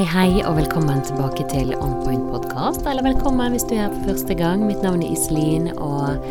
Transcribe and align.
Hei, 0.00 0.06
hei, 0.08 0.42
og 0.48 0.54
velkommen 0.56 1.02
tilbake 1.04 1.44
til 1.50 1.74
On 1.76 1.90
Point 2.00 2.30
podkast. 2.32 2.86
Eller 2.88 3.04
velkommen 3.04 3.52
hvis 3.52 3.66
du 3.68 3.74
er 3.74 3.82
her 3.82 3.90
for 3.92 4.14
første 4.14 4.32
gang. 4.38 4.62
Mitt 4.64 4.80
navn 4.80 5.02
er 5.04 5.10
Iselin, 5.12 5.66
og 5.76 6.24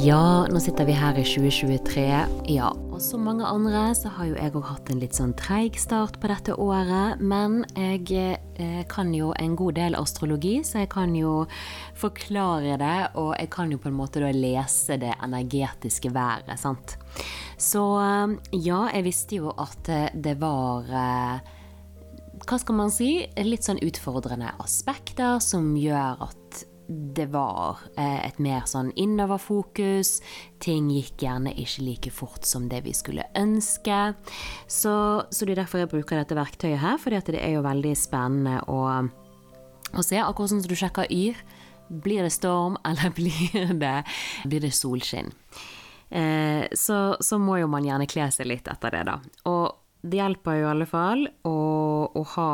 ja, 0.00 0.46
nå 0.48 0.62
sitter 0.64 0.88
vi 0.88 0.94
her 0.96 1.20
i 1.20 1.24
2023. 1.28 2.06
Ja, 2.48 2.70
og 2.72 2.96
som 3.04 3.28
mange 3.28 3.44
andre 3.44 3.90
så 3.98 4.14
har 4.16 4.30
jo 4.30 4.38
jeg 4.38 4.54
òg 4.56 4.70
hatt 4.70 4.88
en 4.88 5.04
litt 5.04 5.20
sånn 5.20 5.36
treig 5.36 5.76
start 5.76 6.16
på 6.16 6.32
dette 6.32 6.56
året. 6.56 7.20
Men 7.20 7.60
jeg 7.76 8.08
eh, 8.16 8.80
kan 8.88 9.12
jo 9.12 9.34
en 9.36 9.52
god 9.52 9.76
del 9.82 10.00
astrologi, 10.00 10.56
så 10.64 10.86
jeg 10.86 10.92
kan 10.96 11.12
jo 11.12 11.44
forklare 12.00 12.80
det. 12.80 12.98
Og 13.20 13.34
jeg 13.36 13.52
kan 13.52 13.68
jo 13.68 13.84
på 13.84 13.92
en 13.92 14.00
måte 14.00 14.24
da 14.24 14.32
lese 14.32 14.96
det 14.96 15.12
energetiske 15.20 16.16
været, 16.16 16.56
sant. 16.56 16.96
Så 17.60 17.84
eh, 18.00 18.36
ja, 18.64 18.86
jeg 18.96 19.10
visste 19.12 19.44
jo 19.44 19.58
at 19.60 19.96
det 20.16 20.38
var 20.40 20.88
eh, 20.88 21.56
hva 22.46 22.58
skal 22.58 22.76
man 22.78 22.92
si, 22.92 23.12
litt 23.44 23.66
sånn 23.66 23.80
utfordrende 23.84 24.52
aspekter 24.62 25.40
som 25.44 25.74
gjør 25.78 26.26
at 26.28 26.64
det 26.90 27.28
var 27.30 27.78
eh, 27.94 28.26
et 28.26 28.38
mer 28.42 28.64
sånn 28.66 28.90
innoverfokus. 28.98 30.16
Ting 30.62 30.88
gikk 30.90 31.22
gjerne 31.22 31.52
ikke 31.54 31.84
like 31.86 32.12
fort 32.14 32.46
som 32.48 32.66
det 32.70 32.82
vi 32.86 32.94
skulle 32.96 33.28
ønske. 33.38 33.98
Så, 34.66 34.94
så 35.30 35.46
det 35.46 35.54
er 35.54 35.62
derfor 35.62 35.84
jeg 35.84 35.92
bruker 35.92 36.18
dette 36.18 36.38
verktøyet 36.38 36.82
her, 36.82 36.98
fordi 36.98 37.22
det 37.36 37.44
er 37.44 37.54
jo 37.54 37.66
veldig 37.66 37.94
spennende 37.98 38.58
å, 38.66 38.80
å 39.94 40.06
se. 40.06 40.18
Akkurat 40.18 40.50
som 40.54 40.62
du 40.64 40.74
sjekker 40.78 41.10
Yr. 41.14 41.38
Blir 41.90 42.26
det 42.26 42.34
storm, 42.34 42.78
eller 42.88 43.14
blir 43.14 43.76
det, 43.78 43.96
blir 44.46 44.66
det 44.66 44.74
solskinn? 44.74 45.30
Eh, 46.10 46.66
så, 46.74 46.98
så 47.22 47.38
må 47.38 47.60
jo 47.60 47.70
man 47.70 47.86
gjerne 47.86 48.10
kle 48.10 48.26
seg 48.34 48.50
litt 48.50 48.70
etter 48.70 48.98
det, 48.98 49.04
da. 49.12 49.20
Og 49.50 49.79
det 50.02 50.20
hjelper 50.20 50.60
jo 50.60 50.66
i 50.66 50.70
alle 50.70 50.88
fall 50.88 51.26
å, 51.48 51.56
å, 52.16 52.22
ha 52.34 52.50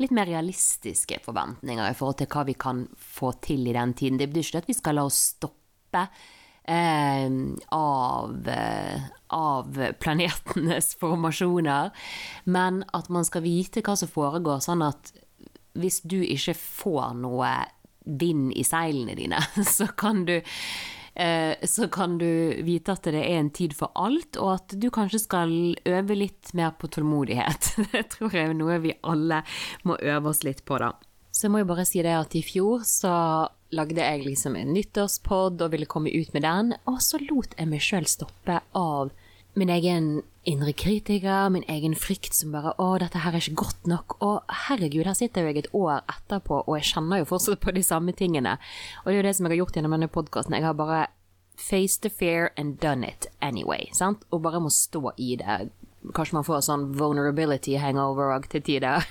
litt 0.00 0.12
mer 0.14 0.28
realistiske 0.28 1.20
forventninger 1.24 1.88
i 1.88 1.96
forhold 1.96 2.18
til 2.20 2.30
hva 2.32 2.44
vi 2.48 2.56
kan 2.60 2.84
få 3.00 3.32
til 3.44 3.64
i 3.68 3.76
den 3.76 3.94
tiden. 3.96 4.18
Det 4.20 4.28
betyr 4.28 4.50
ikke 4.50 4.64
at 4.64 4.70
vi 4.70 4.76
skal 4.76 4.98
la 4.98 5.06
oss 5.08 5.20
stoppe 5.36 6.02
eh, 6.68 7.28
av, 7.76 8.50
eh, 8.52 9.06
av 9.36 9.80
planetenes 10.02 10.92
formasjoner, 11.00 11.94
men 12.44 12.82
at 12.96 13.08
man 13.08 13.24
skal 13.28 13.46
vite 13.46 13.84
hva 13.86 13.96
som 13.96 14.12
foregår, 14.12 14.60
sånn 14.64 14.84
at 14.84 15.14
hvis 15.76 16.02
du 16.08 16.20
ikke 16.24 16.56
får 16.56 17.16
noe 17.20 17.54
vind 18.06 18.52
i 18.54 18.64
seilene 18.66 19.16
dine, 19.18 19.40
så 19.76 19.88
kan 19.96 20.26
du 20.28 20.38
så 21.16 21.86
kan 21.88 22.18
du 22.20 22.28
vite 22.66 22.92
at 22.92 23.06
det 23.08 23.22
er 23.22 23.38
en 23.38 23.48
tid 23.54 23.72
for 23.76 23.94
alt, 23.96 24.36
og 24.36 24.50
at 24.52 24.74
du 24.76 24.90
kanskje 24.92 25.22
skal 25.22 25.52
øve 25.88 26.16
litt 26.18 26.52
mer 26.58 26.74
på 26.76 26.90
tålmodighet. 26.92 27.70
Det 27.94 28.02
tror 28.12 28.36
jeg 28.36 28.50
er 28.50 28.56
noe 28.58 28.76
vi 28.84 28.92
alle 29.00 29.42
må 29.88 29.96
øve 29.96 30.32
oss 30.32 30.44
litt 30.44 30.64
på, 30.68 30.76
da. 30.82 30.92
Så 31.32 31.46
jeg 31.46 31.54
må 31.54 31.60
jo 31.62 31.68
bare 31.68 31.84
si 31.88 32.00
det 32.04 32.14
at 32.16 32.36
i 32.36 32.44
fjor 32.44 32.84
så 32.88 33.14
lagde 33.76 34.00
jeg 34.00 34.24
liksom 34.24 34.54
en 34.56 34.72
nyttårspod 34.76 35.64
og 35.64 35.72
ville 35.72 35.88
komme 35.90 36.12
ut 36.12 36.32
med 36.36 36.46
den, 36.46 36.74
og 36.88 37.00
så 37.04 37.20
lot 37.24 37.56
jeg 37.58 37.68
meg 37.68 37.82
sjøl 37.84 38.06
stoppe 38.08 38.60
av 38.78 39.12
min 39.56 39.70
egen 39.72 40.22
indre 40.46 40.72
kritiker, 40.72 41.48
min 41.50 41.64
egen 41.68 41.94
frykt 41.94 42.34
som 42.34 42.52
bare 42.52 42.74
'Å, 42.78 42.98
dette 43.00 43.18
her 43.18 43.32
er 43.32 43.40
ikke 43.40 43.64
godt 43.64 43.88
nok'. 43.88 44.16
Og 44.20 44.42
herregud, 44.68 45.04
her 45.04 45.14
sitter 45.14 45.46
jeg 45.46 45.56
et 45.56 45.72
år 45.72 46.02
etterpå, 46.08 46.62
og 46.66 46.76
jeg 46.76 46.94
kjenner 46.94 47.18
jo 47.18 47.24
fortsatt 47.24 47.60
på 47.60 47.74
de 47.74 47.82
samme 47.82 48.12
tingene. 48.12 48.58
Og 49.04 49.06
det 49.06 49.14
er 49.14 49.22
jo 49.22 49.28
det 49.28 49.36
som 49.36 49.46
jeg 49.46 49.50
har 49.52 49.64
gjort 49.64 49.74
gjennom 49.74 49.90
denne 49.90 50.08
podkasten. 50.08 50.54
Jeg 50.54 50.62
har 50.62 50.74
bare 50.74 51.06
faced 51.56 52.02
the 52.02 52.10
fear 52.10 52.50
and 52.56 52.78
done 52.80 53.02
it 53.02 53.26
anyway. 53.40 53.88
Sant? 53.92 54.24
Og 54.30 54.42
bare 54.42 54.60
må 54.60 54.70
stå 54.70 55.12
i 55.16 55.36
det. 55.36 55.70
Kanskje 56.14 56.34
man 56.34 56.44
får 56.44 56.60
sånn 56.60 56.94
vulnerability 56.94 57.76
hangover 57.76 58.36
òg 58.36 58.48
til 58.48 58.62
tider. 58.62 59.02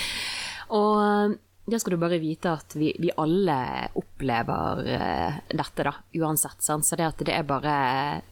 og 0.80 1.36
det 1.66 1.80
skal 1.82 1.96
du 1.96 1.98
bare 1.98 2.20
vite 2.22 2.52
at 2.54 2.76
vi, 2.78 2.92
vi 3.02 3.10
alle 3.18 3.56
opplever 3.98 4.82
uh, 4.86 5.38
dette, 5.50 5.86
da, 5.86 5.94
uansett. 6.20 6.62
Sant? 6.62 6.86
Så 6.86 6.98
det 6.98 7.08
at 7.08 7.24
det 7.26 7.34
er 7.34 7.48
bare 7.48 7.76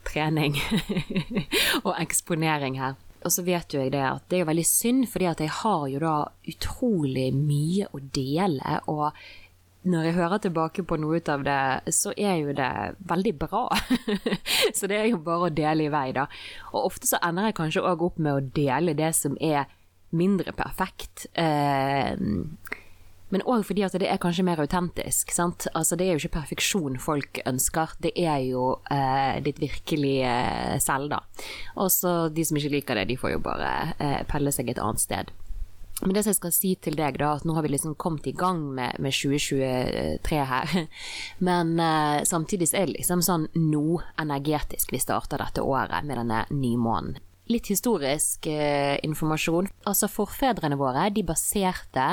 trening 0.07 0.55
og 1.87 1.97
eksponering 1.99 2.79
her. 2.79 2.95
Og 3.25 3.33
så 3.33 3.43
vet 3.43 3.73
jo 3.73 3.81
jeg 3.81 3.95
det 3.95 4.05
at 4.05 4.27
det 4.31 4.43
er 4.43 4.51
veldig 4.51 4.67
synd, 4.69 5.07
fordi 5.11 5.31
at 5.31 5.41
jeg 5.43 5.53
har 5.63 5.87
jo 5.91 6.03
da 6.03 6.17
utrolig 6.53 7.31
mye 7.35 7.89
å 7.91 8.03
dele. 8.15 8.79
Og 8.93 9.17
når 9.89 10.09
jeg 10.09 10.17
hører 10.19 10.43
tilbake 10.45 10.85
på 10.87 10.99
noe 11.01 11.19
ut 11.19 11.31
av 11.33 11.45
det, 11.45 11.59
så 11.97 12.13
er 12.17 12.37
jo 12.41 12.55
det 12.57 12.71
veldig 13.11 13.35
bra. 13.41 13.65
så 14.77 14.89
det 14.91 15.01
er 15.01 15.09
jo 15.11 15.23
bare 15.25 15.49
å 15.49 15.55
dele 15.57 15.89
i 15.89 15.93
vei, 15.93 16.11
da. 16.17 16.29
Og 16.73 16.93
ofte 16.93 17.09
så 17.11 17.21
ender 17.25 17.51
jeg 17.51 17.59
kanskje 17.59 17.85
òg 17.85 18.05
opp 18.13 18.21
med 18.23 18.37
å 18.37 18.47
dele 18.63 18.97
det 18.97 19.11
som 19.17 19.37
er 19.41 19.67
mindre 20.15 20.55
perfekt. 20.57 21.27
Eh, 21.33 22.15
men 23.33 23.45
òg 23.49 23.65
fordi 23.67 23.85
at 23.87 23.95
det 23.99 24.09
er 24.11 24.21
kanskje 24.21 24.45
mer 24.47 24.61
autentisk. 24.63 25.33
sant? 25.35 25.67
Altså 25.75 25.97
Det 25.97 26.07
er 26.07 26.15
jo 26.15 26.23
ikke 26.23 26.41
perfeksjon 26.41 26.99
folk 27.03 27.41
ønsker, 27.47 27.97
det 28.05 28.13
er 28.21 28.43
jo 28.47 28.79
eh, 28.93 29.41
ditt 29.45 29.61
virkelige 29.63 30.29
eh, 30.29 30.77
selv, 30.83 31.11
da. 31.11 31.23
Og 31.77 31.91
så 31.91 32.29
de 32.29 32.45
som 32.45 32.59
ikke 32.61 32.77
liker 32.77 33.01
det, 33.01 33.09
de 33.11 33.19
får 33.19 33.37
jo 33.37 33.43
bare 33.45 33.73
eh, 33.99 34.21
pelle 34.31 34.53
seg 34.55 34.71
et 34.71 34.83
annet 34.83 35.03
sted. 35.03 35.33
Men 36.03 36.15
det 36.15 36.25
som 36.25 36.33
jeg 36.33 36.41
skal 36.41 36.55
si 36.55 36.71
til 36.83 36.97
deg, 36.99 37.19
da, 37.23 37.37
at 37.39 37.45
nå 37.47 37.55
har 37.55 37.65
vi 37.65 37.71
liksom 37.71 37.95
kommet 37.95 38.27
i 38.27 38.35
gang 38.37 38.61
med, 38.75 38.99
med 38.99 39.15
2023 39.15 40.41
her. 40.51 40.75
Men 41.49 41.79
eh, 41.81 42.25
samtidig 42.27 42.73
er 42.75 42.89
det 42.89 42.99
liksom 42.99 43.23
sånn 43.25 43.47
nå 43.55 44.01
energetisk 44.21 44.93
vi 44.93 45.03
starter 45.03 45.41
dette 45.41 45.63
året 45.63 46.05
med 46.05 46.19
denne 46.21 46.45
nymånen. 46.51 47.23
Litt 47.53 47.69
historisk 47.69 48.47
eh, 48.49 48.97
informasjon. 49.05 49.69
Altså 49.85 50.09
Forfedrene 50.09 50.79
våre 50.81 51.11
de 51.13 51.25
baserte 51.29 52.07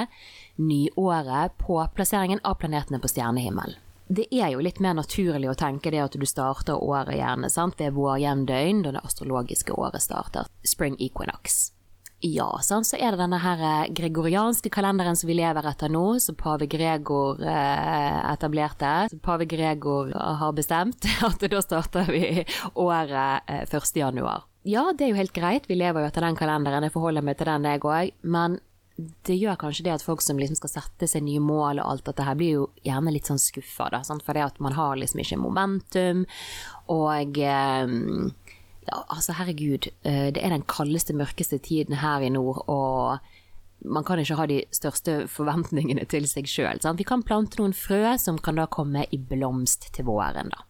nyåret 0.59 1.55
på 1.61 1.79
plasseringen 1.95 2.43
av 2.43 2.59
planetene 2.59 2.99
på 2.99 3.11
stjernehimmelen. 3.11 3.79
Det 4.11 4.25
er 4.35 4.49
jo 4.51 4.59
litt 4.59 4.81
mer 4.83 4.97
naturlig 4.97 5.47
å 5.47 5.55
tenke 5.55 5.91
det 5.93 6.01
at 6.03 6.17
du 6.19 6.25
starter 6.27 6.75
året 6.75 7.15
gjerne 7.15 7.47
sant? 7.47 7.79
ved 7.79 7.95
vårjevndøgn, 7.95 8.81
da 8.83 8.97
det 8.97 9.05
astrologiske 9.07 9.71
året 9.71 10.03
starter. 10.03 10.49
Spring 10.67 10.97
equinox. 10.99 11.69
Ja, 12.19 12.49
sant? 12.61 12.89
så 12.89 12.99
er 12.99 13.15
det 13.15 13.23
denne 13.23 13.39
her 13.41 13.63
eh, 13.65 13.87
gregorianske 13.95 14.69
kalenderen 14.69 15.15
som 15.15 15.31
vi 15.31 15.39
lever 15.39 15.65
etter 15.71 15.89
nå, 15.89 16.19
som 16.19 16.35
pave 16.35 16.67
Gregor 16.69 17.39
eh, 17.39 18.19
etablerte. 18.33 19.07
Så 19.09 19.23
pave 19.23 19.47
Gregor 19.47 20.11
har 20.11 20.53
bestemt 20.59 21.07
at 21.31 21.47
da 21.47 21.63
starter 21.63 22.11
vi 22.11 22.43
året 22.75 23.47
eh, 23.47 23.63
1. 23.63 23.95
januar. 24.03 24.50
Ja, 24.67 24.91
det 24.93 25.07
er 25.07 25.13
jo 25.13 25.17
helt 25.17 25.33
greit, 25.33 25.65
vi 25.69 25.79
lever 25.79 26.03
jo 26.03 26.09
etter 26.11 26.25
den 26.25 26.37
kalenderen, 26.37 26.85
jeg 26.85 26.93
forholder 26.93 27.25
meg 27.25 27.39
til 27.39 27.49
den 27.49 27.65
jeg 27.65 27.81
òg, 27.81 28.11
men 28.21 28.59
det 29.25 29.37
gjør 29.39 29.57
kanskje 29.57 29.87
det 29.87 29.93
at 29.95 30.05
folk 30.05 30.21
som 30.21 30.37
liksom 30.37 30.59
skal 30.59 30.73
sette 30.75 31.07
seg 31.09 31.23
nye 31.25 31.41
mål 31.41 31.79
og 31.81 31.87
alt 31.87 32.05
dette 32.05 32.25
her, 32.27 32.37
blir 32.37 32.59
jo 32.59 32.67
gjerne 32.85 33.13
litt 33.15 33.29
sånn 33.29 33.41
skuffa, 33.41 33.89
da. 33.93 34.03
Sant? 34.05 34.21
For 34.25 34.37
det 34.37 34.43
at 34.45 34.59
man 34.61 34.75
har 34.77 34.99
liksom 34.99 35.23
ikke 35.23 35.39
momentum, 35.41 36.25
og 36.93 37.39
eh, 37.41 37.95
ja, 38.91 38.99
altså 39.01 39.37
herregud, 39.39 39.89
eh, 40.05 40.27
det 40.35 40.43
er 40.43 40.53
den 40.53 40.67
kaldeste, 40.69 41.15
mørkeste 41.17 41.57
tiden 41.63 41.97
her 42.03 42.21
i 42.21 42.29
nord, 42.33 42.61
og 42.69 43.17
man 43.81 44.05
kan 44.05 44.21
ikke 44.21 44.37
ha 44.37 44.45
de 44.49 44.61
største 44.75 45.23
forventningene 45.31 46.05
til 46.09 46.27
seg 46.29 46.45
sjøl. 46.49 46.81
Vi 46.99 47.07
kan 47.07 47.25
plante 47.25 47.57
noen 47.57 47.73
frø 47.73 48.03
som 48.21 48.37
kan 48.37 48.61
da 48.61 48.67
komme 48.69 49.07
i 49.09 49.17
blomst 49.17 49.89
til 49.95 50.05
våren, 50.11 50.53
da. 50.53 50.67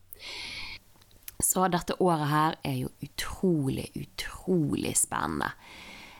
Så 1.46 1.68
dette 1.72 1.98
året 2.00 2.30
her 2.32 2.60
er 2.68 2.78
jo 2.84 2.92
utrolig, 3.04 3.90
utrolig 3.96 4.94
spennende. 4.98 5.52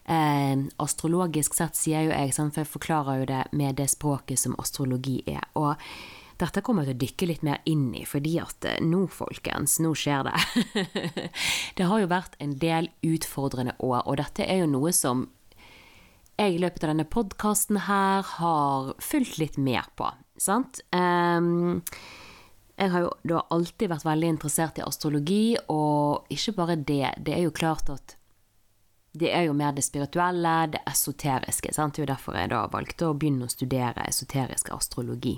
Eh, 0.06 0.58
astrologisk 0.82 1.56
sett 1.56 1.78
sier 1.78 2.08
jo 2.08 2.16
jeg, 2.16 2.34
for 2.34 2.64
jeg 2.64 2.72
forklarer 2.72 3.22
jo 3.22 3.30
det 3.30 3.44
med 3.56 3.78
det 3.80 3.90
språket 3.94 4.42
som 4.42 4.58
astrologi 4.60 5.22
er. 5.30 5.46
Og 5.60 5.76
dette 6.42 6.64
kommer 6.66 6.84
jeg 6.84 6.96
til 6.96 6.98
å 6.98 7.04
dykke 7.06 7.28
litt 7.30 7.44
mer 7.46 7.62
inn 7.70 7.92
i, 7.94 8.06
fordi 8.10 8.38
at 8.42 8.66
eh, 8.66 8.80
nå, 8.82 9.06
folkens, 9.14 9.78
nå 9.84 9.94
skjer 9.98 10.26
det. 10.26 10.40
det 11.78 11.90
har 11.92 12.02
jo 12.02 12.10
vært 12.10 12.40
en 12.42 12.58
del 12.62 12.90
utfordrende 13.06 13.78
år, 13.78 14.02
og 14.06 14.18
dette 14.24 14.48
er 14.48 14.64
jo 14.64 14.72
noe 14.74 14.94
som 14.96 15.28
jeg 16.42 16.56
i 16.56 16.62
løpet 16.64 16.84
av 16.84 16.94
denne 16.96 17.06
podkasten 17.06 17.84
her 17.86 18.26
har 18.40 18.94
fulgt 19.04 19.38
litt 19.38 19.60
mer 19.62 19.86
på, 20.00 20.08
sant. 20.42 20.82
Um, 20.90 21.84
jeg 22.82 22.90
har 22.90 23.04
jo 23.06 23.12
da 23.30 23.44
alltid 23.54 23.92
vært 23.92 24.08
veldig 24.08 24.30
interessert 24.36 24.80
i 24.82 24.86
astrologi, 24.86 25.54
og 25.70 26.34
ikke 26.34 26.56
bare 26.58 26.80
det. 26.80 27.14
Det 27.22 27.36
er 27.36 27.46
jo 27.46 27.54
klart 27.54 27.92
at 27.94 28.16
det 29.12 29.30
er 29.36 29.46
jo 29.46 29.54
mer 29.58 29.76
det 29.76 29.84
spirituelle, 29.86 30.54
det 30.74 30.82
esoteriske. 30.90 31.74
Sant? 31.76 31.96
Det 31.96 32.02
er 32.02 32.08
jo 32.08 32.14
derfor 32.14 32.38
jeg 32.40 32.52
da 32.54 32.64
valgte 32.72 33.10
å 33.10 33.16
begynne 33.18 33.46
å 33.46 33.52
studere 33.52 34.08
esoterisk 34.08 34.72
astrologi. 34.74 35.36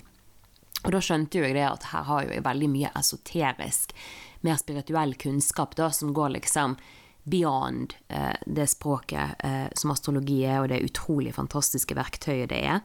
Og 0.83 0.91
da 0.93 1.01
skjønte 1.03 1.39
jo 1.39 1.45
jeg 1.47 1.57
det 1.57 1.65
at 1.67 1.89
her 1.91 2.07
har 2.07 2.27
jeg 2.27 2.45
veldig 2.45 2.69
mye 2.71 2.91
esoterisk, 2.99 3.95
mer 4.43 4.59
spirituell 4.59 5.15
kunnskap 5.19 5.75
da, 5.79 5.89
som 5.95 6.13
går 6.15 6.35
liksom 6.37 6.77
beyond 7.23 7.95
eh, 8.11 8.35
det 8.45 8.67
språket 8.67 9.39
eh, 9.47 9.67
som 9.79 9.93
astrologi 9.93 10.41
er, 10.43 10.59
og 10.61 10.71
det 10.71 10.83
utrolig 10.83 11.31
fantastiske 11.35 11.95
verktøyet 11.95 12.51
det 12.51 12.63
er. 12.67 12.83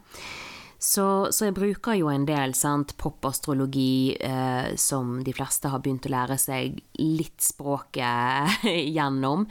Så, 0.78 1.04
så, 1.34 1.48
jeg 1.48 1.56
bruker 1.56 1.96
jo 1.98 2.06
en 2.06 2.22
del 2.22 2.52
sant, 2.54 2.92
popastrologi, 3.02 4.14
eh, 4.22 4.76
som 4.78 5.16
de 5.26 5.32
fleste 5.34 5.72
har 5.72 5.82
begynt 5.82 6.06
å 6.06 6.12
lære 6.14 6.36
seg 6.38 6.78
litt 7.02 7.42
språket 7.42 8.62
gjennom. 8.96 9.48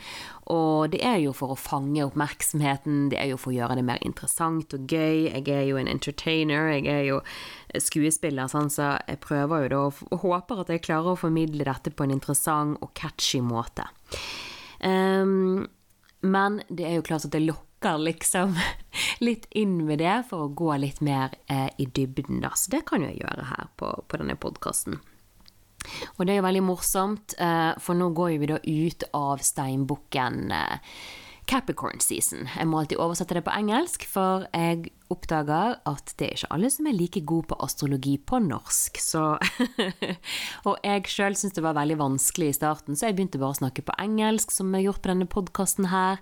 Og 0.48 0.88
det 0.94 1.02
er 1.04 1.18
jo 1.20 1.34
for 1.36 1.52
å 1.52 1.60
fange 1.60 2.06
oppmerksomheten, 2.06 3.10
det 3.12 3.20
er 3.20 3.28
jo 3.34 3.40
for 3.40 3.52
å 3.52 3.58
gjøre 3.58 3.76
det 3.76 3.84
mer 3.90 4.00
interessant 4.08 4.72
og 4.72 4.88
gøy. 4.88 5.28
Jeg 5.28 5.44
er 5.52 5.68
jo 5.68 5.76
en 5.76 5.92
entertainer, 5.92 6.72
jeg 6.78 6.88
er 6.88 7.04
jo 7.10 7.20
skuespiller, 7.76 8.48
sånn, 8.48 8.72
så 8.72 8.94
jeg 9.04 9.20
prøver 9.20 9.66
jo 9.66 9.72
da 9.74 9.84
og 9.84 10.20
håper 10.24 10.64
at 10.64 10.72
jeg 10.72 10.86
klarer 10.88 11.12
å 11.12 11.20
formidle 11.26 11.68
dette 11.68 11.92
på 11.92 12.08
en 12.08 12.16
interessant 12.16 12.80
og 12.80 12.96
catchy 12.96 13.44
måte. 13.44 13.84
Um, 14.80 15.66
men 16.24 16.62
det 16.72 16.88
er 16.88 16.98
jo 16.98 17.04
klart 17.04 17.28
at 17.28 17.34
det 17.36 17.44
lokker 17.44 17.67
lokker 17.78 17.98
liksom 17.98 18.58
litt 19.20 19.46
inn 19.50 19.86
med 19.86 19.98
det 19.98 20.24
for 20.28 20.46
å 20.46 20.48
gå 20.48 20.76
litt 20.76 21.00
mer 21.00 21.30
eh, 21.46 21.68
i 21.78 21.86
dybden, 21.86 22.40
da. 22.40 22.50
Så 22.54 22.70
det 22.70 22.86
kan 22.86 23.02
jeg 23.02 23.20
gjøre 23.20 23.44
her 23.44 23.68
på, 23.76 24.04
på 24.06 24.16
denne 24.16 24.36
podkasten. 24.36 24.98
Og 26.18 26.26
det 26.26 26.32
er 26.32 26.36
jo 26.38 26.46
veldig 26.46 26.62
morsomt, 26.62 27.34
eh, 27.38 27.78
for 27.78 27.94
nå 27.94 28.10
går 28.10 28.38
vi 28.38 28.46
da 28.46 28.58
ut 28.58 29.04
av 29.14 29.38
steinbukken 29.38 30.50
eh, 30.52 30.78
Capricorn 31.48 32.02
season. 32.04 32.44
Jeg 32.52 32.68
må 32.68 32.82
alltid 32.82 33.00
oversette 33.00 33.36
det 33.38 33.42
på 33.46 33.52
engelsk, 33.56 34.04
for 34.08 34.44
jeg 34.52 34.90
oppdager 35.08 35.78
at 35.88 36.12
det 36.20 36.26
er 36.26 36.34
ikke 36.36 36.50
alle 36.52 36.68
som 36.72 36.88
er 36.90 36.96
like 36.98 37.22
gode 37.24 37.48
på 37.48 37.56
astrologi 37.64 38.18
på 38.20 38.40
norsk. 38.44 39.00
Så 39.00 39.22
Og 40.68 40.74
jeg 40.84 41.08
sjøl 41.08 41.38
syns 41.38 41.56
det 41.56 41.64
var 41.64 41.78
veldig 41.78 41.96
vanskelig 42.02 42.50
i 42.52 42.58
starten, 42.58 42.98
så 42.98 43.08
jeg 43.08 43.16
begynte 43.16 43.40
bare 43.40 43.56
å 43.56 43.60
snakke 43.62 43.86
på 43.88 43.96
engelsk, 44.04 44.52
som 44.52 44.68
jeg 44.74 44.82
har 44.82 44.90
gjort 44.90 45.02
på 45.06 45.12
denne 45.14 45.30
podkasten 45.32 45.88
her. 45.88 46.20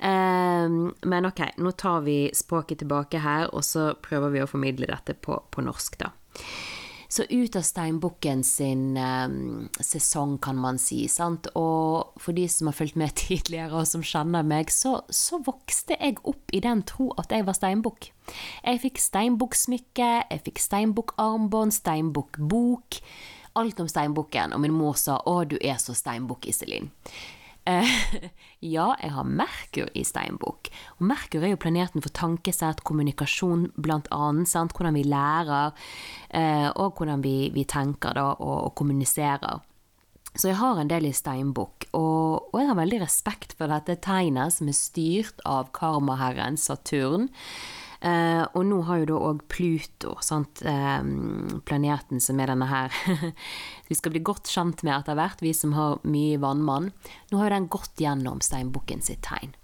Um, 0.00 0.94
men 1.04 1.28
ok, 1.28 1.44
nå 1.60 1.74
tar 1.76 2.06
vi 2.08 2.18
språket 2.36 2.80
tilbake 2.82 3.20
her, 3.20 3.50
og 3.52 3.66
så 3.68 3.92
prøver 4.00 4.32
vi 4.32 4.44
å 4.44 4.48
formidle 4.48 4.88
dette 4.88 5.18
på, 5.20 5.42
på 5.52 5.64
norsk, 5.68 6.00
da. 6.00 6.14
Så 7.12 7.26
ut 7.28 7.56
av 7.56 7.60
steinbukken 7.60 8.40
sin 8.44 8.96
um, 8.96 9.66
sesong, 9.84 10.38
kan 10.40 10.56
man 10.56 10.78
si. 10.80 11.02
sant? 11.12 11.44
Og 11.60 12.14
for 12.16 12.32
de 12.32 12.46
som 12.48 12.70
har 12.70 12.76
fulgt 12.78 12.96
med 12.96 13.12
tidligere, 13.20 13.82
og 13.82 13.90
som 13.90 14.04
kjenner 14.06 14.46
meg, 14.48 14.72
så, 14.72 14.94
så 15.12 15.42
vokste 15.44 15.98
jeg 15.98 16.22
opp 16.24 16.54
i 16.56 16.62
den 16.64 16.80
tro 16.88 17.10
at 17.20 17.34
jeg 17.34 17.44
var 17.44 17.58
steinbukk. 17.58 18.08
Jeg 18.64 18.80
fikk 18.86 19.02
steinbukksmykke, 19.04 20.08
jeg 20.30 20.44
fikk 20.48 20.64
steinbukkarmbånd, 20.64 21.76
steinbukkbok. 21.82 23.02
Alt 23.60 23.84
om 23.84 23.92
steinbukken, 23.92 24.56
og 24.56 24.64
min 24.64 24.72
mor 24.72 24.96
sa 24.96 25.20
'Å, 25.20 25.44
du 25.44 25.58
er 25.60 25.76
så 25.76 25.92
steinbukk, 25.92 26.48
Iselin'. 26.48 26.88
Eh, 27.64 27.90
ja, 28.74 28.88
jeg 28.98 29.12
har 29.14 29.28
Merkur 29.28 29.90
i 29.94 30.04
steinbok. 30.06 30.70
Og 30.98 31.04
Merkur 31.06 31.44
er 31.44 31.54
jo 31.54 31.60
planeten 31.62 32.02
for 32.02 32.14
tankesett, 32.14 32.82
kommunikasjon 32.86 33.68
blant. 33.76 34.10
Sant? 34.50 34.74
Hvordan 34.74 34.98
vi 34.98 35.04
lærer, 35.06 35.74
eh, 36.30 36.70
og 36.74 36.98
hvordan 36.98 37.22
vi, 37.22 37.52
vi 37.54 37.66
tenker 37.68 38.18
da, 38.18 38.32
og, 38.38 38.56
og, 38.68 38.74
kommuniserer. 38.78 39.62
Så 40.32 40.48
jeg 40.48 40.56
har 40.62 40.80
en 40.80 40.88
del 40.88 41.10
i 41.10 41.12
steinbukk, 41.12 41.90
og, 41.92 42.48
og, 42.48 42.56
jeg 42.56 42.70
har 42.70 42.78
veldig 42.78 43.02
respekt 43.02 43.52
for 43.58 43.68
dette 43.68 43.98
tegnet, 44.00 44.54
som 44.54 44.70
er 44.70 44.78
styrt 44.78 45.42
av 45.44 45.68
karmaherren 45.76 46.56
Saturn. 46.56 47.28
Uh, 48.02 48.42
og 48.58 48.64
nå 48.66 48.80
har 48.88 49.02
jo 49.02 49.10
da 49.12 49.18
òg 49.28 49.44
Pluto, 49.52 50.16
uh, 50.18 51.02
planeten 51.68 52.22
som 52.22 52.40
er 52.42 52.50
denne 52.50 52.66
her 52.66 52.96
Vi 53.88 53.94
skal 53.94 54.10
bli 54.10 54.24
godt 54.26 54.50
kjent 54.50 54.82
med 54.82 54.96
etter 54.96 55.14
hvert, 55.14 55.44
vi 55.44 55.52
som 55.54 55.76
har 55.78 56.00
mye 56.02 56.40
vannmann. 56.42 56.90
Nå 57.30 57.38
har 57.38 57.50
jo 57.50 57.54
den 57.54 57.70
gått 57.70 58.02
gjennom 58.02 58.42
steinbukken 58.42 59.04
sitt 59.06 59.22
tegn. 59.28 59.54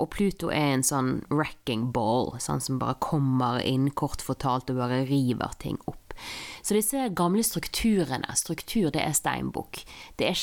Og 0.00 0.10
Pluto 0.12 0.50
er 0.52 0.74
en 0.74 0.84
sånn 0.84 1.22
wrecking 1.32 1.90
ball, 1.94 2.32
sånn 2.42 2.60
som 2.64 2.80
bare 2.80 2.98
kommer 3.00 3.60
inn, 3.64 3.90
kort 3.96 4.24
fortalt, 4.24 4.72
og 4.72 4.80
bare 4.80 5.04
river 5.08 5.56
ting 5.62 5.78
opp. 5.86 6.16
Så 6.62 6.76
disse 6.76 7.08
gamle 7.16 7.44
strukturene, 7.46 8.36
struktur 8.36 8.90
det 8.94 9.04
er 9.04 9.16
steinbukk. 9.16 9.82
Det 10.20 10.28
er 10.28 10.38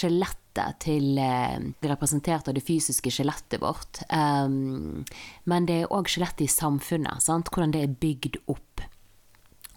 skjelettet 0.50 0.80
til 0.82 1.18
eh, 1.18 1.60
representert 1.88 2.48
av 2.48 2.56
det 2.56 2.64
fysiske 2.64 3.12
skjelettet 3.12 3.62
vårt. 3.62 4.02
Um, 4.10 5.06
men 5.46 5.66
det 5.66 5.84
er 5.84 5.92
òg 5.92 6.08
skjelettet 6.10 6.48
i 6.48 6.48
samfunnet, 6.48 7.22
sant? 7.22 7.50
hvordan 7.50 7.72
det 7.72 7.84
er 7.84 8.00
bygd 8.00 8.40
opp. 8.48 8.82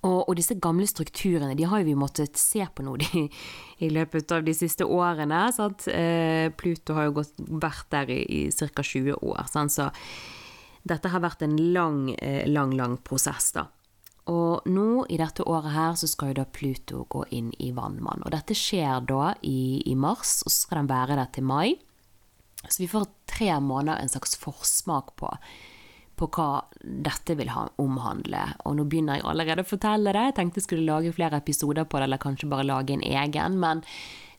Og, 0.02 0.28
og, 0.28 0.34
disse 0.34 0.56
gamle 0.58 0.86
strukturene 0.86 1.54
de 1.54 1.64
har 1.64 1.78
jo 1.78 1.86
vi 1.86 1.94
måttet 1.94 2.36
se 2.36 2.64
på 2.74 2.82
nå 2.82 2.96
de, 3.02 3.28
i 3.78 3.90
løpet 3.90 4.32
av 4.32 4.42
de 4.42 4.54
siste 4.54 4.84
årene. 4.84 5.52
Sant? 5.52 5.86
Eh, 5.88 6.50
Pluto 6.50 6.94
har 6.94 7.10
jo 7.10 7.20
gått, 7.20 7.34
vært 7.38 7.90
der 7.90 8.10
i, 8.10 8.22
i 8.22 8.50
ca. 8.50 8.82
20 8.82 9.20
år. 9.20 9.44
Sant? 9.48 9.72
Så 9.72 9.90
dette 10.82 11.08
har 11.12 11.22
vært 11.22 11.44
en 11.46 11.54
lang, 11.72 12.08
eh, 12.19 12.48
lang, 12.50 12.74
lang 12.74 12.98
prosess, 12.98 13.52
da. 13.54 13.69
Og 14.30 14.69
nå, 14.70 15.02
i 15.10 15.19
dette 15.19 15.42
året 15.50 15.74
her, 15.74 15.96
så 15.98 16.06
skal 16.06 16.30
jo 16.30 16.38
da 16.42 16.46
Pluto 16.46 17.06
gå 17.10 17.24
inn 17.34 17.50
i 17.58 17.72
Vannmann. 17.74 18.22
Og 18.22 18.30
dette 18.34 18.54
skjer 18.54 19.02
da 19.08 19.32
i, 19.42 19.82
i 19.90 19.96
mars, 19.98 20.40
og 20.46 20.52
så 20.52 20.69
skal 20.69 20.82
den 20.82 20.92
være 20.92 21.19
der 21.19 21.32
til 21.34 21.48
mai. 21.48 21.74
Så 22.69 22.84
vi 22.84 22.90
får 22.90 23.08
tre 23.26 23.50
måneder 23.58 23.98
en 23.98 24.12
slags 24.12 24.36
forsmak 24.38 25.16
på, 25.19 25.30
på 26.14 26.28
hva 26.36 26.48
dette 26.82 27.34
vil 27.38 27.50
omhandle. 27.82 28.44
Og 28.62 28.78
nå 28.78 28.86
begynner 28.86 29.19
jeg 29.19 29.26
allerede 29.32 29.66
å 29.66 29.72
fortelle 29.72 30.14
det. 30.14 30.28
Jeg 30.28 30.36
tenkte 30.38 30.62
jeg 30.62 30.69
skulle 30.69 30.86
lage 30.86 31.14
flere 31.16 31.42
episoder 31.42 31.88
på 31.88 31.98
det, 31.98 32.06
eller 32.06 32.22
kanskje 32.22 32.50
bare 32.52 32.69
lage 32.69 32.94
en 32.94 33.02
egen. 33.02 33.58
Men 33.58 33.82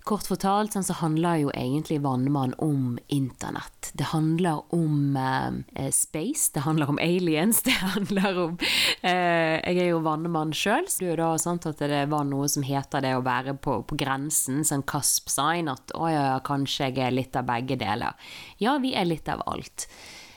Kort 0.03 0.27
fortalt 0.27 0.73
sånn, 0.75 0.83
så 0.83 0.97
handler 0.99 1.37
jo 1.39 1.51
egentlig 1.55 2.01
Vannmann 2.03 2.51
om 2.59 2.97
internett. 3.07 3.91
Det 3.95 4.09
handler 4.11 4.59
om 4.75 5.15
eh, 5.15 5.87
space, 5.95 6.49
det 6.55 6.65
handler 6.65 6.91
om 6.91 6.99
aliens, 6.99 7.61
det 7.67 7.77
handler 7.79 8.39
om 8.41 8.57
eh, 8.59 9.63
Jeg 9.63 9.79
er 9.85 9.89
jo 9.93 10.01
vannmann 10.03 10.51
sjøl, 10.51 10.89
så 10.91 10.99
det 10.99 11.07
er 11.07 11.13
jo 11.13 11.19
da 11.21 11.29
sånn 11.39 11.61
at 11.71 11.85
det 11.87 12.01
var 12.11 12.27
noe 12.27 12.49
som 12.51 12.67
heter 12.67 13.05
det 13.05 13.13
å 13.15 13.23
være 13.23 13.55
på, 13.63 13.79
på 13.87 13.99
grensen, 14.03 14.65
sånn 14.67 14.83
CASP-sign, 14.91 15.71
at 15.71 15.95
å 15.95 16.11
ja, 16.11 16.27
kanskje 16.43 16.91
jeg 16.91 16.99
er 17.07 17.15
litt 17.15 17.39
av 17.39 17.47
begge 17.47 17.79
deler. 17.79 18.19
Ja, 18.59 18.75
vi 18.83 18.91
er 18.99 19.07
litt 19.07 19.31
av 19.31 19.45
alt. 19.47 19.87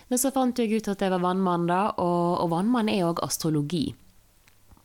Men 0.06 0.22
så 0.22 0.30
fant 0.30 0.62
jeg 0.62 0.78
ut 0.78 0.94
at 0.94 1.02
jeg 1.02 1.10
var 1.10 1.26
vannmann, 1.26 1.66
da, 1.66 1.88
og, 1.98 2.38
og 2.44 2.54
vannmann 2.54 2.92
er 2.92 3.08
òg 3.08 3.24
astrologi. 3.26 3.88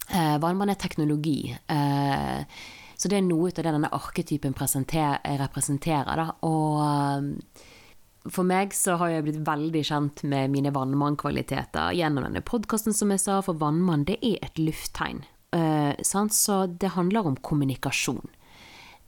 Eh, 0.10 0.38
vannmann 0.42 0.74
er 0.74 0.82
teknologi. 0.82 1.54
Eh, 1.70 2.62
så 3.02 3.10
det 3.10 3.18
er 3.18 3.24
noe 3.26 3.50
av 3.50 3.56
det 3.58 3.64
denne 3.66 3.90
arketypen 3.98 4.54
representerer. 4.54 6.20
Da. 6.20 6.28
Og 6.46 6.76
um, 6.86 7.30
for 8.30 8.46
meg 8.46 8.76
så 8.78 9.00
har 9.02 9.10
jeg 9.10 9.26
blitt 9.26 9.40
veldig 9.48 9.82
kjent 9.90 10.22
med 10.30 10.54
mine 10.54 10.70
vannmannkvaliteter 10.76 11.96
gjennom 11.98 12.28
denne 12.28 12.44
podkasten, 12.46 12.94
som 12.94 13.10
jeg 13.10 13.24
sa, 13.24 13.40
for 13.42 13.58
vannmann 13.58 14.06
det 14.06 14.20
er 14.22 14.38
et 14.46 14.62
lufttegn. 14.62 15.24
Uh, 15.50 15.98
så 16.06 16.60
det 16.70 16.94
handler 16.94 17.32
om 17.32 17.42
kommunikasjon. 17.42 18.30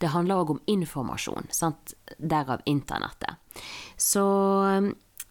Det 0.02 0.10
handler 0.10 0.42
òg 0.42 0.56
om 0.56 0.62
informasjon, 0.66 1.46
sant? 1.54 1.94
derav 2.18 2.66
internettet. 2.66 3.38
Så 3.96 4.24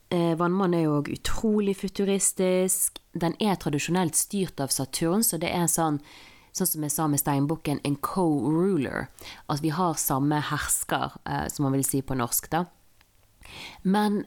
eh, 0.07 0.33
Vannmann 0.39 0.73
er 0.73 0.85
jo 0.85 0.99
òg 1.01 1.11
utrolig 1.13 1.75
futuristisk. 1.81 3.01
Den 3.11 3.35
er 3.43 3.59
tradisjonelt 3.59 4.15
styrt 4.15 4.63
av 4.63 4.71
Saturn, 4.71 5.19
så 5.19 5.37
det 5.37 5.51
er 5.51 5.67
sånn 5.67 5.99
sånn 6.53 6.69
som 6.69 6.85
jeg 6.85 6.93
sa 6.93 7.07
med 7.09 7.21
steinbukken, 7.21 7.81
en 7.83 7.97
co-ruler. 8.05 9.09
At 9.49 9.63
vi 9.63 9.73
har 9.73 9.97
samme 9.99 10.41
hersker, 10.51 11.17
eh, 11.25 11.47
som 11.49 11.67
man 11.67 11.75
vil 11.77 11.87
si 11.87 12.01
på 12.01 12.17
norsk, 12.17 12.49
da. 12.53 12.65
Men 13.83 14.23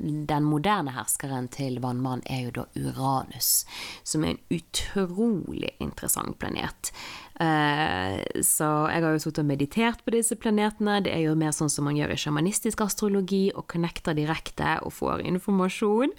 den 0.00 0.46
moderne 0.46 0.92
herskeren 0.94 1.48
til 1.52 1.80
Vannmannen 1.82 2.22
er 2.30 2.46
jo 2.46 2.52
da 2.60 2.64
Uranus, 2.78 3.64
som 4.06 4.24
er 4.24 4.34
en 4.34 4.58
utrolig 4.60 5.72
interessant 5.82 6.38
planet. 6.40 6.92
Eh, 7.40 8.20
så 8.46 8.68
jeg 8.92 9.04
har 9.04 9.16
jo 9.16 9.22
sittet 9.22 9.42
og 9.42 9.50
meditert 9.50 10.04
på 10.04 10.14
disse 10.14 10.36
planetene. 10.38 11.00
Det 11.04 11.14
er 11.14 11.24
jo 11.26 11.38
mer 11.38 11.54
sånn 11.56 11.72
som 11.72 11.88
man 11.88 11.98
gjør 11.98 12.14
i 12.14 12.20
sjamanistisk 12.20 12.84
astrologi, 12.84 13.48
og 13.54 13.68
connecter 13.72 14.16
direkte 14.16 14.78
og 14.84 14.94
får 14.96 15.24
informasjon. 15.26 16.14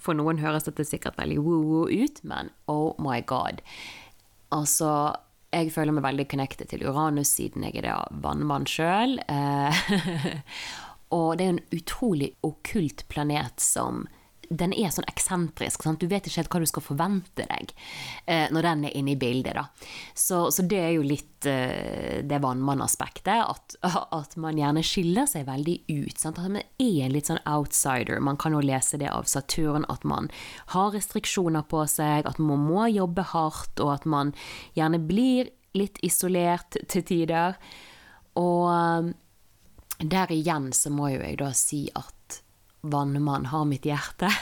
For 0.00 0.16
noen 0.18 0.42
høres 0.42 0.66
dette 0.68 0.86
sikkert 0.86 1.18
veldig 1.20 1.38
woo-woo 1.42 1.86
ut, 1.90 2.20
men 2.26 2.52
oh 2.70 2.94
my 3.02 3.20
god. 3.26 3.62
Altså, 4.56 4.90
jeg 5.52 5.72
føler 5.74 5.94
meg 5.96 6.04
veldig 6.06 6.26
connected 6.32 6.70
til 6.70 6.84
Uranus 6.88 7.34
siden 7.38 7.66
jeg 7.66 7.78
er 7.80 7.88
det 7.88 7.96
vannmann 8.24 8.66
sjøl. 8.68 9.18
Eh, 9.28 9.82
og 11.16 11.36
det 11.38 11.46
er 11.46 11.54
en 11.54 11.64
utrolig 11.76 12.32
okkult 12.46 13.06
planet 13.12 13.62
som 13.62 14.06
den 14.48 14.74
er 14.76 14.92
sånn 14.94 15.06
eksentrisk. 15.10 15.84
Sant? 15.84 16.00
Du 16.00 16.10
vet 16.10 16.26
ikke 16.26 16.42
helt 16.42 16.52
hva 16.52 16.60
du 16.62 16.68
skal 16.70 16.84
forvente 16.84 17.46
deg 17.48 17.72
eh, 18.26 18.46
når 18.54 18.68
den 18.68 18.84
er 18.88 18.96
inne 18.98 19.14
i 19.14 19.18
bildet. 19.20 19.56
Da. 19.58 19.66
Så, 20.14 20.46
så 20.54 20.64
det 20.68 20.80
er 20.82 20.92
jo 20.96 21.06
litt 21.06 21.48
eh, 21.48 22.22
det 22.26 22.40
vannmannaspektet. 22.44 23.42
At, 23.42 23.76
at 24.20 24.36
man 24.40 24.60
gjerne 24.60 24.84
skiller 24.86 25.28
seg 25.30 25.48
veldig 25.48 25.76
ut. 25.90 26.16
Sant? 26.20 26.40
At 26.40 26.50
man 26.50 26.62
er 26.62 27.12
litt 27.12 27.30
sånn 27.30 27.42
outsider. 27.48 28.22
Man 28.22 28.40
kan 28.40 28.56
jo 28.56 28.64
lese 28.64 29.00
det 29.02 29.10
av 29.12 29.28
Saturn, 29.30 29.86
at 29.92 30.06
man 30.06 30.30
har 30.74 30.94
restriksjoner 30.94 31.66
på 31.70 31.84
seg, 31.90 32.26
at 32.28 32.40
man 32.42 32.66
må 32.68 32.88
jobbe 32.92 33.26
hardt, 33.34 33.82
og 33.82 33.94
at 33.98 34.08
man 34.08 34.34
gjerne 34.78 35.02
blir 35.02 35.52
litt 35.76 36.00
isolert 36.06 36.78
til 36.88 37.04
tider. 37.06 37.56
Og 38.40 38.66
eh, 38.72 39.14
der 40.04 40.32
igjen 40.32 40.72
så 40.76 40.92
må 40.92 41.10
jo 41.14 41.22
jeg 41.22 41.38
da 41.40 41.52
si 41.56 41.86
at 41.96 42.15
vannmann 42.92 43.50
har 43.52 43.64
mitt 43.68 43.86
hjerte. 43.88 44.30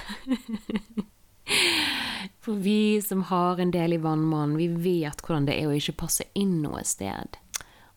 For 2.44 2.60
vi 2.60 3.02
som 3.02 3.22
har 3.22 3.60
en 3.60 3.70
del 3.72 3.92
i 3.96 4.00
Vannmannen, 4.00 4.56
vi 4.56 4.68
vet 4.68 5.22
hvordan 5.24 5.46
det 5.48 5.56
er 5.56 5.70
å 5.70 5.76
ikke 5.76 5.96
passe 6.04 6.26
inn 6.36 6.58
noe 6.64 6.82
sted. 6.84 7.38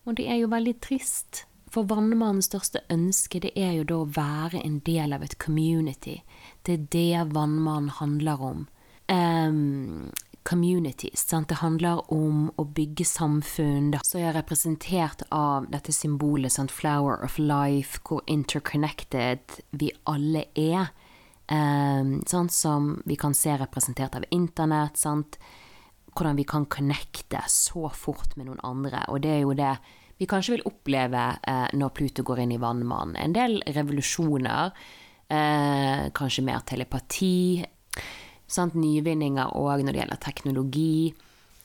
Og 0.08 0.16
det 0.16 0.24
er 0.32 0.40
jo 0.40 0.48
veldig 0.52 0.74
trist. 0.84 1.44
For 1.68 1.84
Vannmannens 1.88 2.48
største 2.48 2.80
ønske, 2.92 3.42
det 3.44 3.52
er 3.60 3.74
jo 3.76 3.84
da 3.88 3.98
å 4.00 4.08
være 4.16 4.62
en 4.64 4.78
del 4.86 5.12
av 5.12 5.24
et 5.24 5.36
community. 5.42 6.22
Det 6.64 6.78
er 6.78 6.86
det 6.94 7.34
Vannmannen 7.34 7.92
handler 7.98 8.44
om. 8.44 8.64
Um, 9.08 10.08
communities. 10.48 11.26
Sant? 11.28 11.48
Det 11.50 11.60
handler 11.60 12.00
om 12.14 12.48
å 12.56 12.64
bygge 12.64 13.04
samfunn 13.04 13.92
som 14.00 14.22
er 14.22 14.32
representert 14.38 15.26
av 15.34 15.68
dette 15.72 15.92
symbolet, 15.92 16.52
sant? 16.54 16.72
flower 16.72 17.20
of 17.24 17.36
life, 17.38 18.00
hvor 18.08 18.24
interconnected 18.26 19.60
vi 19.76 19.92
alle 20.08 20.46
er. 20.56 20.88
Um, 21.48 22.18
sånn 22.28 22.50
som 22.52 22.90
vi 23.08 23.16
kan 23.20 23.36
se 23.36 23.54
representert 23.60 24.16
av 24.16 24.26
internett. 24.34 24.96
Sant? 25.00 25.38
Hvordan 26.14 26.40
vi 26.40 26.48
kan 26.48 26.66
connecte 26.66 27.44
så 27.52 27.88
fort 27.92 28.36
med 28.36 28.48
noen 28.48 28.64
andre. 28.64 29.04
Og 29.12 29.22
det 29.24 29.36
er 29.36 29.42
jo 29.44 29.56
det 29.56 29.74
vi 30.18 30.26
kanskje 30.26 30.56
vil 30.56 30.64
oppleve 30.66 31.24
eh, 31.46 31.68
når 31.78 31.92
Pluto 31.94 32.24
går 32.26 32.40
inn 32.42 32.56
i 32.56 32.58
Vannmannen. 32.58 33.14
En 33.22 33.34
del 33.36 33.60
revolusjoner. 33.70 34.72
Eh, 35.30 36.08
kanskje 36.16 36.42
mer 36.42 36.64
telepati. 36.66 37.62
Sant? 38.48 38.76
Nyvinninger 38.78 39.54
òg 39.56 39.84
når 39.84 39.94
det 39.94 40.02
gjelder 40.02 40.22
teknologi. 40.24 41.14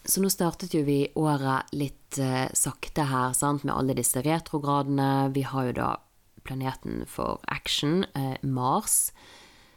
Så 0.04 0.20
nå 0.20 0.32
startet 0.32 0.76
jo 0.76 0.84
vi 0.84 1.06
året 1.16 1.72
litt 1.72 2.20
uh, 2.20 2.50
sakte 2.52 3.08
her, 3.08 3.32
sant? 3.38 3.64
med 3.64 3.76
alle 3.76 3.96
disse 3.98 4.22
retrogradene. 4.26 5.32
Vi 5.36 5.46
har 5.48 5.70
jo 5.72 5.78
da 5.80 5.94
planeten 6.44 7.06
for 7.08 7.40
action, 7.48 8.04
Mars 8.44 9.14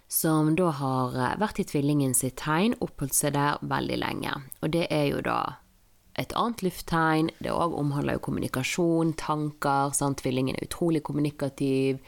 som 0.08 0.54
da 0.56 0.70
har 0.78 1.16
eh, 1.18 1.36
vært 1.40 1.60
i 1.60 1.66
tvillingen 1.66 2.14
sitt 2.14 2.38
tegn, 2.42 2.76
oppholdt 2.84 3.16
seg 3.16 3.34
der 3.36 3.58
veldig 3.66 3.98
lenge. 4.02 4.34
Og 4.62 4.72
det 4.74 4.86
er 4.94 5.08
jo 5.10 5.22
da 5.24 5.40
et 6.16 6.32
annet 6.38 6.62
lufttegn. 6.64 7.30
Det 7.42 7.52
òg 7.52 7.74
omhandler 7.76 8.16
jo 8.16 8.24
kommunikasjon, 8.28 9.16
tanker. 9.20 9.92
Sant? 9.96 10.22
Tvillingen 10.22 10.56
er 10.56 10.68
utrolig 10.68 11.02
kommunikativ. 11.04 11.98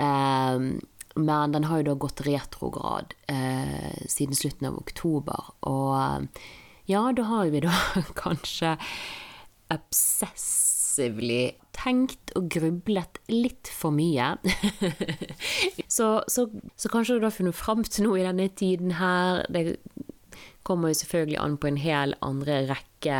Um, 0.00 0.80
men 1.16 1.52
den 1.56 1.66
har 1.70 1.80
jo 1.80 1.88
da 1.90 1.96
gått 2.06 2.22
retrograd 2.26 3.14
eh, 3.32 4.06
siden 4.08 4.36
slutten 4.36 4.68
av 4.68 4.78
oktober. 4.78 5.52
Og 5.68 5.92
eh, 5.96 6.44
ja, 6.92 7.02
da 7.16 7.26
har 7.30 7.52
vi 7.54 7.62
da 7.64 7.74
kanskje 8.24 8.76
obsessively 9.72 11.56
tenkt 11.76 12.32
og 12.38 12.50
grublet 12.52 13.20
litt 13.32 13.70
for 13.72 13.94
mye. 13.94 14.36
så, 15.96 16.10
så, 16.28 16.46
så, 16.76 16.92
kanskje 16.92 17.18
du 17.18 17.26
har 17.26 17.34
funnet 17.34 17.58
fram 17.58 17.82
til 17.84 18.06
noe 18.06 18.20
i 18.20 18.26
denne 18.26 18.48
tiden 18.54 18.96
her. 19.00 19.42
Det 19.50 19.80
kommer 20.66 20.92
jo 20.92 21.00
selvfølgelig 21.00 21.40
an 21.42 21.56
på 21.62 21.70
en 21.70 21.80
hel 21.80 22.14
andre 22.26 22.62
rekke 22.70 23.18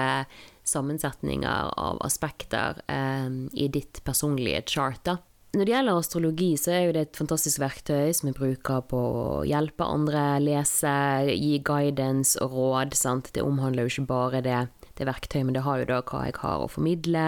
sammensetninger 0.67 1.73
av 1.79 2.00
aspekter 2.07 2.81
eh, 2.91 3.31
i 3.55 3.69
ditt 3.73 4.03
personlige 4.07 4.65
chart. 4.76 5.17
Når 5.57 5.65
det 5.65 5.73
gjelder 5.73 5.99
astrologi, 5.99 6.51
så 6.61 6.73
er 6.75 6.83
jo 6.85 6.93
det 6.93 7.03
et 7.07 7.17
fantastisk 7.17 7.63
verktøy 7.63 8.11
som 8.13 8.29
vi 8.29 8.35
bruker 8.37 8.83
på 8.91 8.99
å 9.01 9.29
hjelpe 9.49 9.87
andre, 9.89 10.25
lese, 10.45 10.93
gi 11.33 11.55
guidance 11.65 12.37
og 12.45 12.53
råd. 12.53 12.97
Sant? 12.99 13.31
Det 13.33 13.41
omhandler 13.41 13.87
jo 13.87 13.95
ikke 13.95 14.11
bare 14.11 14.43
det 14.45 14.59
det 14.97 15.07
verktøyet, 15.09 15.47
men 15.47 15.57
det 15.57 15.65
har 15.65 15.81
jo 15.81 15.89
da 15.89 16.03
hva 16.05 16.23
jeg 16.27 16.37
har 16.43 16.63
å 16.65 16.69
formidle, 16.73 17.27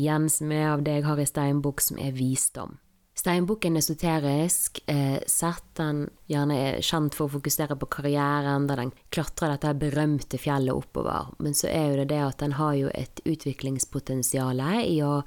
igjen 0.00 0.28
som 0.32 0.52
er 0.52 0.70
av 0.74 0.84
det 0.84 0.98
jeg 0.98 1.06
har 1.08 1.20
i 1.20 1.26
steinbukk, 1.28 1.80
som 1.84 2.00
er 2.00 2.12
visdom. 2.16 2.78
Steinbukken 3.14 3.76
er 3.78 3.84
esoterisk 3.84 4.80
eh, 4.90 5.20
sett. 5.30 5.64
Den 5.78 6.04
gjerne 6.28 6.56
er 6.58 6.80
kjent 6.84 7.14
for 7.14 7.28
å 7.28 7.34
fokusere 7.36 7.76
på 7.78 7.88
karrieren, 7.96 8.66
der 8.68 8.82
den 8.82 8.92
klatrer 9.14 9.54
dette 9.54 9.72
berømte 9.78 10.40
fjellet 10.40 10.74
oppover. 10.74 11.30
Men 11.38 11.56
så 11.56 11.70
er 11.70 11.92
jo 11.92 12.00
det 12.02 12.08
det 12.12 12.22
at 12.26 12.40
den 12.42 12.56
har 12.58 12.74
jo 12.76 12.92
et 12.92 13.22
utviklingspotensial 13.24 14.64
i 14.82 14.98
å 15.06 15.20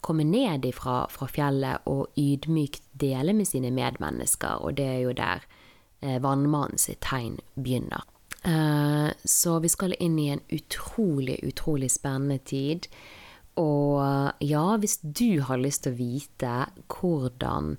komme 0.00 0.24
ned 0.24 0.64
ifra 0.68 1.04
fra 1.12 1.28
fjellet 1.30 1.86
og 1.90 2.08
ydmykt 2.18 2.82
dele 3.00 3.34
med 3.36 3.48
sine 3.48 3.72
medmennesker, 3.74 4.62
og 4.64 4.76
det 4.80 4.86
er 4.86 5.00
jo 5.04 5.14
der 5.16 5.44
eh, 6.02 6.18
vannmannen 6.22 6.80
sitt 6.80 7.02
tegn 7.04 7.38
begynner. 7.54 8.06
Eh, 8.42 9.10
så 9.24 9.58
vi 9.60 9.68
skal 9.68 9.96
inn 10.00 10.18
i 10.18 10.30
en 10.34 10.44
utrolig, 10.48 11.40
utrolig 11.44 11.90
spennende 11.92 12.38
tid. 12.38 12.88
Og 13.60 14.00
ja, 14.40 14.66
hvis 14.80 15.00
du 15.02 15.42
har 15.44 15.60
lyst 15.60 15.84
til 15.84 15.92
å 15.92 15.98
vite 15.98 16.52
hvordan 16.94 17.74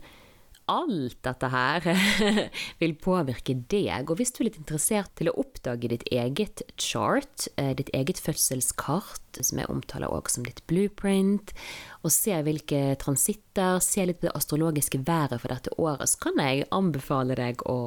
alt 0.71 1.19
dette 1.27 1.49
her 1.51 1.85
vil 2.81 2.95
påvirke 3.01 3.55
deg, 3.71 4.09
og 4.09 4.19
hvis 4.19 4.33
du 4.33 4.41
er 4.41 4.49
litt 4.49 4.59
interessert 4.61 5.11
til 5.19 5.31
å 5.31 5.35
oppdage 5.43 5.91
ditt 5.91 6.07
eget 6.13 6.63
chart, 6.79 7.47
eh, 7.61 7.73
ditt 7.77 7.91
eget 7.97 8.21
fødselskart, 8.23 9.41
som 9.41 9.61
jeg 9.61 9.71
omtaler 9.71 10.11
også 10.11 10.39
som 10.39 10.47
ditt 10.47 10.63
blueprint, 10.71 11.53
og 12.01 12.15
se 12.15 12.39
hvilke 12.47 12.97
transitter, 13.01 13.79
se 13.83 14.07
litt 14.07 14.21
på 14.21 14.29
det 14.29 14.35
astrologiske 14.39 15.03
været 15.07 15.39
for 15.43 15.53
dette 15.53 15.75
året, 15.77 16.09
så 16.09 16.27
kan 16.27 16.43
jeg 16.43 16.69
anbefale 16.71 17.37
deg 17.39 17.65
å 17.69 17.79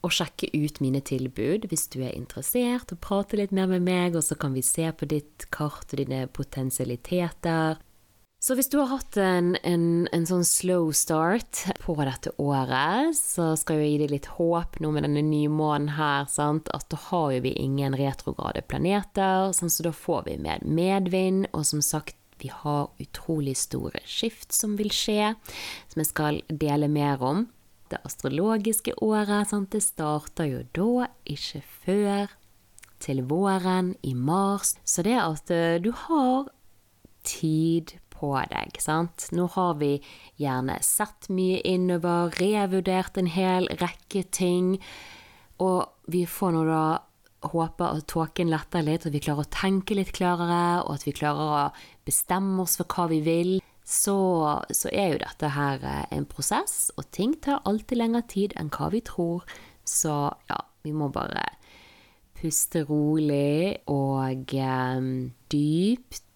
å 0.00 0.08
sjekke 0.08 0.48
ut 0.56 0.80
mine 0.80 1.02
tilbud 1.04 1.66
hvis 1.68 1.88
du 1.92 2.00
er 2.00 2.16
interessert, 2.16 2.92
og 2.92 3.02
prate 3.04 3.36
litt 3.36 3.52
mer 3.56 3.68
med 3.70 3.84
meg, 3.84 4.16
og 4.16 4.24
så 4.24 4.36
kan 4.40 4.54
vi 4.56 4.64
se 4.64 4.86
på 4.96 5.08
ditt 5.10 5.48
kart 5.52 5.92
og 5.92 6.00
dine 6.00 6.24
potensialiteter. 6.32 7.80
Så 8.40 8.54
hvis 8.56 8.70
du 8.72 8.78
har 8.80 8.88
hatt 8.88 9.18
en, 9.20 9.52
en, 9.68 9.82
en 10.16 10.22
sånn 10.24 10.46
slow 10.48 10.94
start 10.96 11.58
på 11.82 11.92
dette 11.98 12.30
året, 12.40 13.12
så 13.12 13.50
skal 13.60 13.82
jeg 13.82 13.90
gi 13.90 13.98
deg 14.00 14.14
litt 14.14 14.28
håp 14.38 14.78
nå 14.80 14.94
med 14.94 15.04
denne 15.04 15.20
nye 15.26 15.50
måneden 15.52 15.90
her, 15.98 16.24
sant? 16.32 16.70
at 16.72 16.86
da 16.88 16.96
har 17.10 17.34
jo 17.34 17.42
vi 17.44 17.52
ingen 17.60 17.98
retrograde 18.00 18.62
planeter, 18.64 19.52
sånn 19.52 19.68
så 19.68 19.84
da 19.90 19.92
får 19.92 20.24
vi 20.30 20.38
mer 20.40 20.64
medvind, 20.64 21.50
og 21.52 21.68
som 21.68 21.84
sagt, 21.84 22.16
vi 22.40 22.48
har 22.48 22.88
utrolig 22.96 23.58
store 23.60 24.00
skift 24.08 24.56
som 24.56 24.78
vil 24.80 24.88
skje, 24.88 25.34
som 25.92 26.00
jeg 26.00 26.08
skal 26.08 26.40
dele 26.48 26.88
mer 26.88 27.20
om 27.20 27.44
det 27.92 28.00
astrologiske 28.08 28.96
året. 29.04 29.50
Sant? 29.50 29.68
Det 29.74 29.84
starter 29.84 30.48
jo 30.48 30.64
da, 30.72 31.10
ikke 31.28 31.60
før. 31.84 32.36
Til 33.04 33.20
våren, 33.28 33.94
i 34.00 34.14
mars. 34.16 34.78
Så 34.88 35.04
det 35.04 35.18
at 35.20 35.52
eh, 35.52 35.76
du 35.80 35.92
har 36.06 36.48
tid 37.24 37.99
på 38.20 38.34
deg, 38.52 38.76
sant. 38.82 39.30
Nå 39.32 39.48
har 39.56 39.78
vi 39.80 39.94
gjerne 40.40 40.76
sett 40.84 41.30
mye 41.32 41.62
innover, 41.66 42.34
revurdert 42.38 43.16
en 43.18 43.30
hel 43.32 43.70
rekke 43.80 44.26
ting. 44.30 44.76
Og 45.60 45.88
vi 46.12 46.26
får 46.28 46.54
nå 46.54 46.66
da 46.68 46.84
håpe 47.50 47.86
at 47.88 48.06
tåken 48.12 48.52
letter 48.52 48.84
litt, 48.84 49.06
og 49.08 49.16
vi 49.16 49.22
klarer 49.24 49.48
å 49.48 49.52
tenke 49.54 49.96
litt 49.96 50.12
klarere, 50.16 50.84
og 50.84 50.98
at 50.98 51.06
vi 51.08 51.16
klarer 51.16 51.52
å 51.56 51.66
bestemme 52.04 52.60
oss 52.64 52.76
for 52.80 52.88
hva 52.92 53.08
vi 53.10 53.22
vil 53.24 53.54
så, 53.90 54.62
så, 54.70 54.90
er 54.92 55.14
jo 55.14 55.22
dette 55.24 55.48
her 55.50 55.82
eh, 55.82 56.04
en 56.14 56.26
prosess, 56.28 56.92
og 57.00 57.08
ting 57.14 57.34
tar 57.42 57.64
alltid 57.66 57.98
lengre 57.98 58.22
tid 58.30 58.54
enn 58.60 58.70
hva 58.70 58.90
vi 58.92 59.00
tror. 59.02 59.46
Så 59.82 60.12
ja, 60.50 60.60
vi 60.84 60.92
må 60.94 61.08
bare 61.10 61.42
puste 62.38 62.84
rolig 62.88 63.80
og 63.90 64.54
um, 64.54 65.10
dypt. 65.52 66.29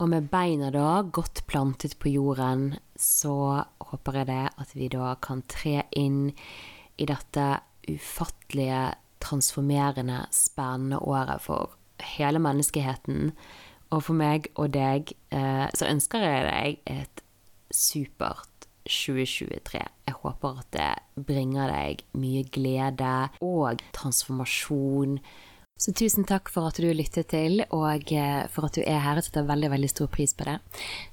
Og 0.00 0.08
med 0.08 0.30
beina 0.32 0.70
da 0.72 1.02
godt 1.04 1.42
plantet 1.50 1.98
på 2.00 2.08
jorden, 2.08 2.78
så 2.96 3.64
håper 3.90 4.20
jeg 4.20 4.28
det 4.30 4.44
at 4.62 4.70
vi 4.72 4.88
da 4.88 5.12
kan 5.20 5.42
tre 5.44 5.82
inn 5.92 6.30
i 6.96 7.08
dette 7.08 7.48
ufattelige, 7.90 8.94
transformerende, 9.20 10.22
spennende 10.32 11.02
året 11.04 11.44
for 11.44 11.74
hele 12.16 12.40
menneskeheten. 12.40 13.34
Og 13.92 14.06
for 14.06 14.16
meg 14.16 14.48
og 14.54 14.72
deg 14.72 15.12
eh, 15.34 15.66
så 15.76 15.90
ønsker 15.90 16.24
jeg 16.24 16.46
deg 16.48 16.80
et 16.96 17.22
supert 17.68 18.68
2023. 18.88 19.84
Jeg 20.08 20.18
håper 20.22 20.62
at 20.62 20.72
det 20.72 21.24
bringer 21.28 21.68
deg 21.74 22.04
mye 22.16 22.46
glede 22.48 23.14
og 23.44 23.84
transformasjon. 23.96 25.18
Så 25.80 25.94
tusen 25.96 26.26
takk 26.28 26.50
for 26.52 26.68
at 26.68 26.76
du 26.76 26.90
lyttet 26.92 27.30
til, 27.32 27.62
og 27.72 28.12
eh, 28.12 28.44
for 28.52 28.68
at 28.68 28.76
du 28.76 28.82
er 28.84 29.00
her. 29.00 29.16
Jeg 29.16 29.24
setter 29.30 29.48
veldig 29.48 29.70
veldig 29.72 29.88
stor 29.88 30.08
pris 30.12 30.34
på 30.36 30.44
det. 30.44 30.58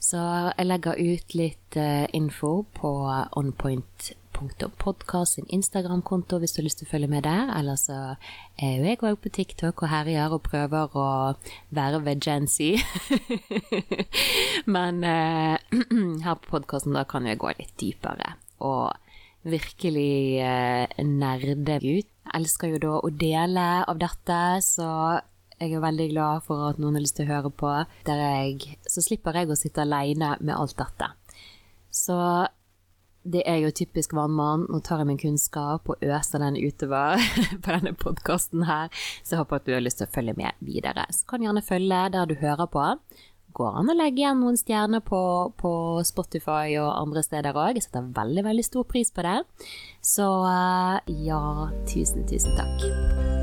Så 0.04 0.20
jeg 0.20 0.68
legger 0.68 1.00
ut 1.00 1.36
litt 1.40 1.78
eh, 1.80 2.04
info 2.18 2.66
på 2.76 2.92
onpoint.podkast 3.40 5.32
sin 5.38 5.48
Instagram-konto 5.56 6.42
hvis 6.44 6.52
du 6.52 6.60
har 6.60 6.68
lyst 6.68 6.80
til 6.84 6.90
å 6.90 6.92
følge 6.92 7.12
med 7.16 7.24
der. 7.30 7.48
Eller 7.56 7.80
så 7.80 8.20
er 8.60 8.76
jo 8.76 8.84
jeg 8.90 9.00
òg 9.08 9.16
på 9.24 9.32
TikTok 9.40 9.76
og 9.88 9.92
herjer 9.94 10.36
og 10.36 10.44
prøver 10.50 10.84
å 11.00 11.08
være 11.80 12.04
ved 12.04 12.28
Jancy. 12.28 12.76
Men 14.76 15.00
eh, 15.08 15.56
her 16.28 16.36
på 16.44 16.58
podkasten 16.58 16.92
da 16.98 17.08
kan 17.08 17.24
jeg 17.24 17.40
gå 17.40 17.56
litt 17.56 17.72
dypere 17.80 18.36
og 18.68 18.92
virkelig 19.46 20.42
eh, 20.42 21.04
nerde 21.06 21.56
ut. 21.84 22.08
Jeg 22.08 22.34
elsker 22.34 22.74
jo 22.74 22.82
da 22.84 22.94
å 23.00 23.12
dele 23.14 23.68
av 23.88 24.00
dette, 24.02 24.40
så 24.66 24.90
jeg 25.58 25.74
er 25.74 25.82
veldig 25.82 26.10
glad 26.12 26.44
for 26.46 26.70
at 26.70 26.82
noen 26.82 26.98
har 26.98 27.06
lyst 27.06 27.18
til 27.18 27.26
å 27.26 27.34
høre 27.34 27.54
på. 27.54 27.72
Jeg, 28.06 28.78
så 28.86 29.02
slipper 29.02 29.40
jeg 29.40 29.50
å 29.50 29.58
sitte 29.58 29.82
aleine 29.86 30.36
med 30.42 30.54
alt 30.54 30.78
dette. 30.78 31.10
Så 31.90 32.18
det 33.28 33.42
er 33.50 33.60
jo 33.64 33.72
typisk 33.76 34.14
vannmann. 34.16 34.68
Nå 34.72 34.80
tar 34.86 35.02
jeg 35.02 35.10
min 35.10 35.20
kunnskap 35.22 35.90
og 35.90 36.04
øser 36.04 36.44
den 36.44 36.60
utover 36.62 37.18
på 37.64 37.74
denne 37.74 37.96
podkasten 37.98 38.68
her, 38.70 38.92
så 39.24 39.36
jeg 39.36 39.42
håper 39.44 39.60
at 39.60 39.68
du 39.68 39.74
har 39.76 39.84
lyst 39.84 40.02
til 40.02 40.08
å 40.08 40.14
følge 40.14 40.38
med 40.38 40.62
videre. 40.64 41.08
Så 41.12 41.28
kan 41.30 41.44
gjerne 41.44 41.66
følge 41.66 42.04
der 42.14 42.30
du 42.30 42.38
hører 42.40 42.70
på. 42.72 42.86
Går 43.58 43.80
an 43.80 43.90
å 43.90 43.96
legge 43.98 44.22
igjen 44.22 44.44
noen 44.44 44.60
stjerner 44.60 45.02
på, 45.02 45.20
på 45.58 45.72
Spotify 46.06 46.78
og 46.78 46.92
andre 46.92 47.24
steder 47.26 47.58
òg. 47.58 47.80
Jeg 47.80 47.88
setter 47.88 48.12
veldig, 48.20 48.46
veldig 48.52 48.68
stor 48.68 48.86
pris 48.90 49.10
på 49.14 49.26
det. 49.26 49.40
Så 50.06 50.30
ja, 51.26 51.42
tusen, 51.90 52.28
tusen 52.30 52.54
takk. 52.60 53.37